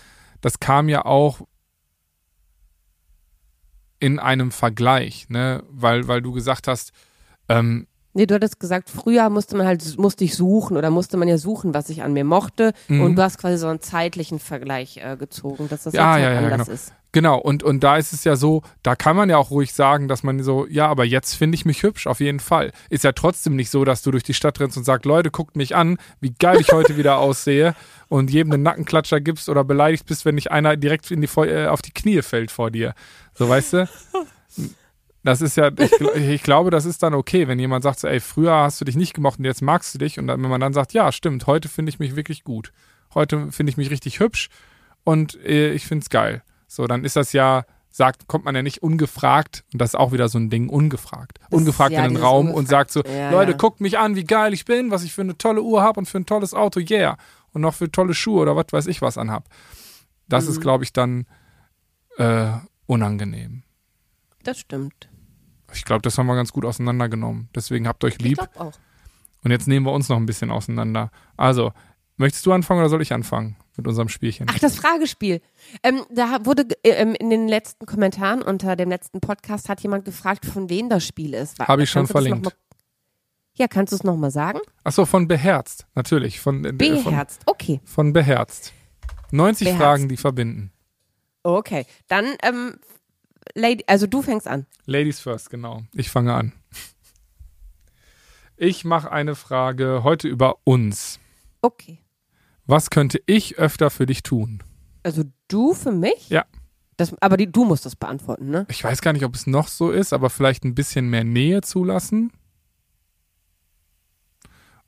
[0.41, 1.41] das kam ja auch
[3.99, 5.63] in einem Vergleich, ne?
[5.69, 6.91] Weil, weil du gesagt hast,
[7.47, 11.27] ähm, nee, du hattest gesagt, früher musste man halt, musste ich suchen oder musste man
[11.27, 12.73] ja suchen, was ich an mir mochte.
[12.87, 13.01] Mhm.
[13.01, 16.35] Und du hast quasi so einen zeitlichen Vergleich äh, gezogen, dass das Ja, jetzt halt
[16.35, 16.73] ja, anders genau.
[16.73, 16.93] ist.
[17.11, 20.09] Genau, und, und da ist es ja so, da kann man ja auch ruhig sagen,
[20.09, 22.73] dass man so, ja, aber jetzt finde ich mich hübsch, auf jeden Fall.
[22.89, 25.55] Ist ja trotzdem nicht so, dass du durch die Stadt rennst und sagst, Leute, guckt
[25.55, 27.73] mich an, wie geil ich heute wieder aussehe
[28.09, 31.67] und jedem einen Nackenklatscher gibst oder beleidigt bist, wenn nicht einer direkt in die, äh,
[31.67, 32.93] auf die Knie fällt vor dir.
[33.33, 33.89] So, weißt du?
[35.25, 38.19] Das ist ja, ich, ich glaube, das ist dann okay, wenn jemand sagt, so, ey,
[38.19, 40.19] früher hast du dich nicht gemocht und jetzt magst du dich.
[40.19, 42.71] Und dann, wenn man dann sagt, ja, stimmt, heute finde ich mich wirklich gut.
[43.13, 44.49] Heute finde ich mich richtig hübsch
[45.03, 46.43] und äh, ich finde es geil.
[46.67, 50.11] So, dann ist das ja, sagt, kommt man ja nicht ungefragt, und das ist auch
[50.11, 51.39] wieder so ein Ding, ungefragt.
[51.49, 52.91] Das ungefragt ist ja in den Raum und ungefragt.
[52.91, 53.57] sagt so, Ja, Leute, ja.
[53.57, 56.05] guckt mich an, wie geil ich bin, was ich für eine tolle Uhr habe und
[56.07, 57.17] für ein tolles Auto, yeah.
[57.53, 59.47] Und noch für tolle Schuhe oder was weiß ich was anhab.
[60.27, 60.51] Das Mhm.
[60.51, 61.25] ist, glaube ich, dann
[62.17, 62.51] äh,
[62.85, 63.63] unangenehm.
[64.43, 65.07] Das stimmt.
[65.75, 67.49] Ich glaube, das haben wir ganz gut auseinandergenommen.
[67.55, 68.37] Deswegen habt euch Ich lieb.
[68.37, 68.73] glaube auch.
[69.43, 71.11] Und jetzt nehmen wir uns noch ein bisschen auseinander.
[71.37, 71.71] Also,
[72.17, 74.47] möchtest du anfangen oder soll ich anfangen mit unserem Spielchen?
[74.49, 75.41] Ach, das Fragespiel.
[75.83, 80.05] Ähm, da wurde äh, ähm, in den letzten Kommentaren unter dem letzten Podcast hat jemand
[80.05, 81.59] gefragt, von wem das Spiel ist.
[81.59, 82.55] Habe ich schon verlinkt.
[83.57, 84.59] Ja, kannst du es nochmal sagen?
[84.83, 86.39] Ach so, von beherzt, natürlich.
[86.39, 87.41] Von, äh, von, Beherzt.
[87.45, 87.79] Okay.
[87.85, 88.73] von beherzt.
[89.31, 89.81] 90 Beherzt.
[89.81, 90.71] Fragen, die verbinden.
[91.43, 91.85] Okay.
[92.07, 92.77] Dann, ähm,
[93.53, 94.65] Lady, also du fängst an.
[94.85, 95.83] Ladies first, genau.
[95.93, 96.53] Ich fange an.
[98.57, 101.19] Ich mache eine Frage heute über uns.
[101.61, 101.99] Okay.
[102.65, 104.63] Was könnte ich öfter für dich tun?
[105.03, 106.29] Also du für mich?
[106.29, 106.45] Ja.
[106.97, 108.65] Das, aber die, du musst das beantworten, ne?
[108.69, 111.61] Ich weiß gar nicht, ob es noch so ist, aber vielleicht ein bisschen mehr Nähe
[111.61, 112.31] zulassen.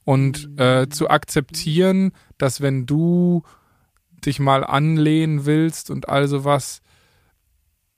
[0.06, 3.44] Und äh, zu akzeptieren, dass wenn du
[4.26, 6.82] dich mal anlehnen willst und all sowas,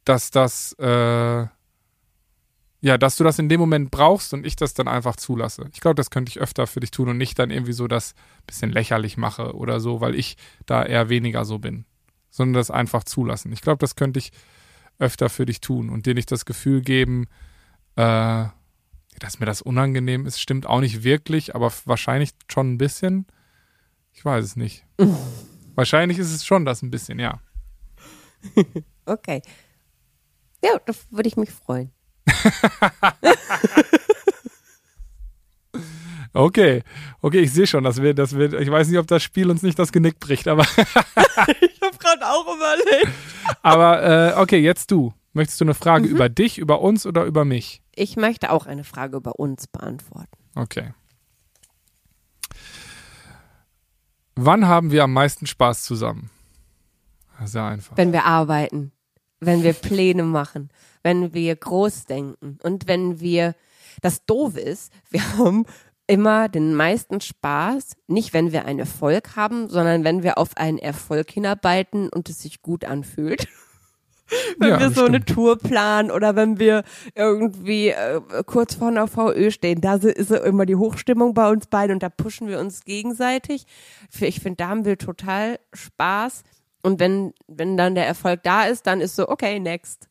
[0.05, 1.47] dass das, äh,
[2.81, 5.69] ja, dass du das in dem Moment brauchst und ich das dann einfach zulasse.
[5.73, 8.13] Ich glaube, das könnte ich öfter für dich tun und nicht dann irgendwie so das
[8.47, 11.85] bisschen lächerlich mache oder so, weil ich da eher weniger so bin,
[12.29, 13.51] sondern das einfach zulassen.
[13.51, 14.31] Ich glaube, das könnte ich
[14.97, 17.27] öfter für dich tun und dir nicht das Gefühl geben,
[17.95, 18.45] äh,
[19.19, 23.25] dass mir das unangenehm ist, stimmt auch nicht wirklich, aber wahrscheinlich schon ein bisschen.
[24.13, 24.85] Ich weiß es nicht.
[25.75, 27.39] wahrscheinlich ist es schon das ein bisschen, ja.
[29.05, 29.41] Okay.
[30.63, 31.91] Ja, da würde ich mich freuen.
[36.31, 36.83] Okay,
[37.21, 39.63] okay, ich sehe schon, dass wir, dass wir, ich weiß nicht, ob das Spiel uns
[39.63, 40.63] nicht das Genick bricht, aber,
[41.61, 43.11] Ich habe gerade auch überlegt.
[43.63, 44.03] aber
[44.37, 45.11] äh, okay, jetzt du.
[45.33, 46.11] Möchtest du eine Frage Mhm.
[46.15, 47.81] über dich, über uns oder über mich?
[47.95, 50.29] Ich möchte auch eine Frage über uns beantworten.
[50.55, 50.93] Okay.
[54.35, 56.29] Wann haben wir am meisten Spaß zusammen?
[57.45, 57.97] Sehr einfach.
[57.97, 58.91] Wenn wir arbeiten,
[59.39, 60.69] wenn wir Pläne machen,
[61.03, 63.55] wenn wir groß denken und wenn wir,
[64.01, 65.65] das doof ist, wir haben
[66.07, 70.79] immer den meisten Spaß, nicht wenn wir einen Erfolg haben, sondern wenn wir auf einen
[70.79, 73.47] Erfolg hinarbeiten und es sich gut anfühlt.
[74.57, 75.23] wenn Ja, wir so eine.
[75.23, 76.83] Tour planen oder wenn wir
[77.15, 81.93] irgendwie äh, kurz vor einer VÖ stehen, da ist immer die Hochstimmung bei uns beiden
[81.95, 83.65] und da pushen wir uns gegenseitig.
[84.19, 86.43] Ich finde, da haben wir total Spaß.
[86.81, 90.07] Und wenn, wenn dann der Erfolg da ist, dann ist so, okay, next.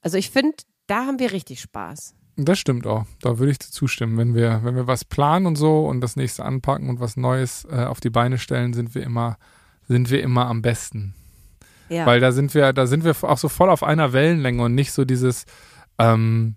[0.00, 0.56] Also ich finde,
[0.86, 2.14] da haben wir richtig Spaß.
[2.36, 3.04] Das stimmt auch.
[3.20, 4.16] Da würde ich dir zustimmen.
[4.16, 7.66] Wenn wir, wenn wir was planen und so und das nächste anpacken und was Neues
[7.68, 9.38] äh, auf die Beine stellen, sind wir immer,
[9.88, 11.14] sind wir immer am besten.
[11.88, 12.06] Ja.
[12.06, 14.92] Weil da sind wir, da sind wir auch so voll auf einer Wellenlänge und nicht
[14.92, 15.46] so dieses,
[15.98, 16.54] ähm,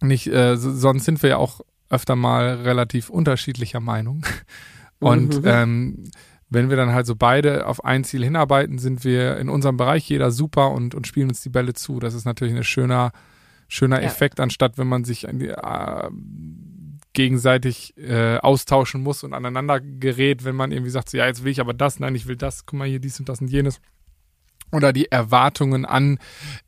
[0.00, 4.24] nicht, äh, so, sonst sind wir ja auch öfter mal relativ unterschiedlicher Meinung.
[4.98, 5.46] Und Mhm.
[5.46, 6.10] ähm,
[6.48, 10.08] wenn wir dann halt so beide auf ein Ziel hinarbeiten, sind wir in unserem Bereich
[10.08, 11.98] jeder super und, und spielen uns die Bälle zu.
[11.98, 13.12] Das ist natürlich ein schöner,
[13.68, 14.06] schöner Ja.
[14.06, 16.10] Effekt, anstatt wenn man sich an die, äh,
[17.12, 21.50] gegenseitig äh, austauschen muss und aneinander gerät, wenn man irgendwie sagt, so, ja, jetzt will
[21.50, 23.80] ich aber das, nein, ich will das, guck mal hier dies und das und jenes.
[24.70, 26.18] Oder die Erwartungen an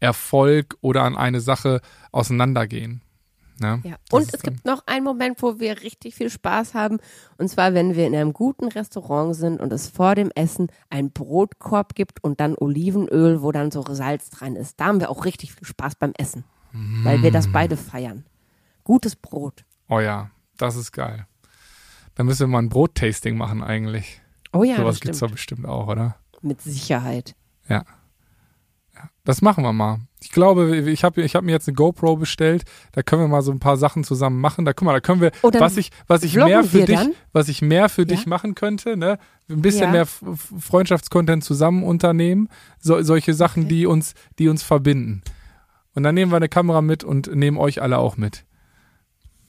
[0.00, 1.80] Erfolg oder an eine Sache
[2.12, 3.02] auseinandergehen.
[3.60, 3.80] Ne?
[3.84, 3.96] Ja.
[4.12, 6.98] Und es dann- gibt noch einen Moment, wo wir richtig viel Spaß haben.
[7.38, 11.10] Und zwar, wenn wir in einem guten Restaurant sind und es vor dem Essen einen
[11.10, 14.78] Brotkorb gibt und dann Olivenöl, wo dann so Salz dran ist.
[14.78, 16.44] Da haben wir auch richtig viel Spaß beim Essen.
[16.72, 17.32] Weil wir Mm.
[17.32, 18.24] das beide feiern.
[18.84, 19.64] Gutes Brot.
[19.88, 21.26] Oh ja, das ist geil.
[22.14, 24.20] Da müssen wir mal ein Brottasting machen eigentlich.
[24.52, 25.30] Oh ja, Sowas das gibt's stimmt.
[25.30, 26.16] doch bestimmt auch, oder?
[26.42, 27.34] Mit Sicherheit.
[27.68, 27.84] Ja.
[28.94, 29.10] ja.
[29.24, 30.00] Das machen wir mal.
[30.28, 32.64] Ich glaube, ich habe ich hab mir jetzt eine GoPro bestellt.
[32.92, 34.66] Da können wir mal so ein paar Sachen zusammen machen.
[34.66, 36.98] Da guck mal, da können wir, Oh, dann was ich, was ich mehr für dich,
[36.98, 37.14] dann?
[37.32, 38.08] was ich mehr für Ja?
[38.08, 39.18] dich machen könnte, ne?
[39.48, 39.90] Ein bisschen Ja.
[39.90, 42.50] mehr Freundschaftscontent zusammen unternehmen.
[42.78, 43.68] So, solche Sachen, Okay.
[43.74, 45.22] die uns, die uns verbinden.
[45.94, 48.44] Und dann nehmen wir eine Kamera mit und nehmen euch alle auch mit.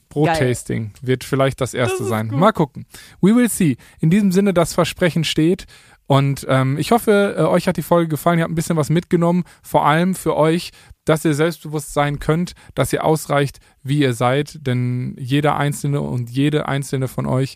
[0.08, 2.28] Brottasting wird vielleicht das erste sein.
[2.28, 2.86] Mal gucken.
[3.20, 3.76] We will see.
[4.00, 5.66] In diesem Sinne, das Versprechen steht.
[6.10, 8.40] Und ähm, ich hoffe, äh, euch hat die Folge gefallen.
[8.40, 9.44] Ihr habt ein bisschen was mitgenommen.
[9.62, 10.72] Vor allem für euch,
[11.04, 14.66] dass ihr selbstbewusst sein könnt, dass ihr ausreicht, wie ihr seid.
[14.66, 17.54] Denn jeder Einzelne und jede Einzelne von euch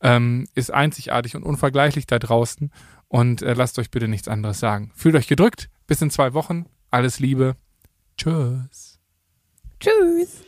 [0.00, 2.70] ähm, ist einzigartig und unvergleichlich da draußen.
[3.08, 4.92] Und äh, lasst euch bitte nichts anderes sagen.
[4.94, 5.68] Fühlt euch gedrückt.
[5.88, 6.66] Bis in zwei Wochen.
[6.92, 7.56] Alles Liebe.
[8.16, 9.00] Tschüss.
[9.80, 10.47] Tschüss.